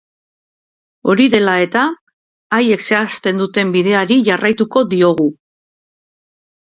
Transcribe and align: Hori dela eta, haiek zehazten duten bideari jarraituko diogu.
Hori 1.11 1.25
dela 1.33 1.51
eta, 1.65 1.83
haiek 2.57 2.85
zehazten 2.87 3.41
duten 3.41 3.73
bideari 3.75 4.17
jarraituko 4.31 4.83
diogu. 4.95 5.29